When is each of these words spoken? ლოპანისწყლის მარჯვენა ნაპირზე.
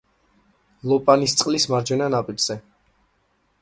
ლოპანისწყლის 0.93 1.69
მარჯვენა 1.75 2.11
ნაპირზე. 2.17 2.61